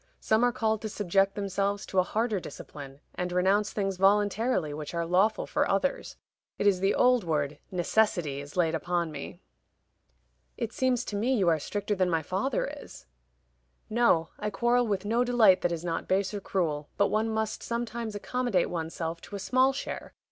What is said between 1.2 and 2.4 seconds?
themselves to a harder